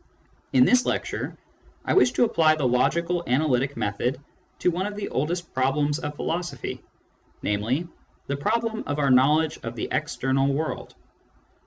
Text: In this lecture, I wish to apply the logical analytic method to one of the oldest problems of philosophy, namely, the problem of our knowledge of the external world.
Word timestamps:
In 0.51 0.65
this 0.65 0.83
lecture, 0.87 1.37
I 1.85 1.93
wish 1.93 2.09
to 2.13 2.23
apply 2.23 2.55
the 2.55 2.67
logical 2.67 3.23
analytic 3.27 3.77
method 3.77 4.19
to 4.57 4.71
one 4.71 4.87
of 4.87 4.95
the 4.95 5.09
oldest 5.09 5.53
problems 5.53 5.99
of 5.99 6.15
philosophy, 6.15 6.81
namely, 7.43 7.87
the 8.25 8.35
problem 8.35 8.81
of 8.87 8.97
our 8.97 9.11
knowledge 9.11 9.59
of 9.61 9.75
the 9.75 9.89
external 9.91 10.51
world. 10.51 10.95